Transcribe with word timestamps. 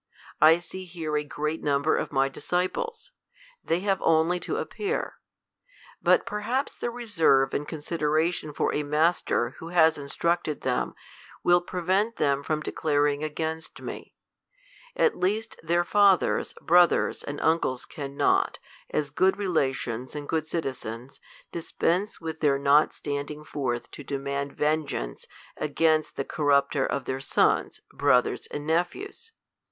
I 0.41 0.57
see 0.57 0.85
here 0.85 1.15
a 1.15 1.23
great 1.23 1.61
number 1.61 1.95
of 1.95 2.11
my 2.11 2.27
disciples: 2.27 3.11
they 3.63 3.81
Irave 3.85 4.01
only 4.01 4.39
to 4.39 4.57
appear. 4.57 5.19
But 6.01 6.25
}7erhaps 6.25 6.79
the 6.79 6.89
reserve 6.89 7.53
and 7.53 7.67
considei 7.67 8.25
ation 8.27 8.51
for 8.51 8.73
a 8.73 8.81
rnaster, 8.81 9.53
who 9.59 9.67
has 9.69 9.99
instructed 9.99 10.61
theln, 10.61 10.95
will 11.43 11.61
prevent 11.61 12.15
them 12.15 12.41
from 12.41 12.61
de 12.61 12.71
claring 12.71 13.23
against 13.23 13.79
me: 13.79 14.15
at 14.95 15.19
least 15.19 15.55
their 15.61 15.83
fathers, 15.83 16.55
brothers, 16.63 17.23
and 17.23 17.39
uncles 17.39 17.85
cannot, 17.85 18.57
as 18.89 19.11
goiod 19.11 19.37
relations 19.37 20.15
And 20.15 20.27
good 20.27 20.47
citizens, 20.47 21.21
dis 21.51 21.71
pense 21.71 22.19
with 22.19 22.39
their 22.39 22.57
not 22.57 22.89
staiJJing 22.89 23.45
forth 23.45 23.91
to 23.91 24.03
demand 24.03 24.53
ven 24.53 24.87
geance 24.87 25.27
sgainst 25.61 26.15
the 26.15 26.25
corrupter 26.25 26.87
of 26.87 27.05
their 27.05 27.19
sons, 27.21 27.81
brothers, 27.93 28.47
and 28.47 28.65
nephews. 28.65 29.31